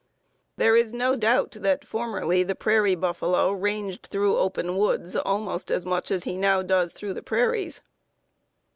There 0.57 0.75
is 0.75 0.93
no 0.93 1.15
doubt 1.15 1.51
that 1.51 1.85
formerly 1.85 2.41
the 2.41 2.55
prairie 2.55 2.95
buffalo 2.95 3.51
ranged 3.51 4.07
through 4.07 4.35
open 4.35 4.75
woods 4.75 5.15
almost 5.15 5.69
as 5.69 5.85
much 5.85 6.09
as 6.09 6.23
he 6.23 6.37
now 6.37 6.63
does 6.63 6.91
through 6.93 7.13
the 7.13 7.21
prairies." 7.21 7.83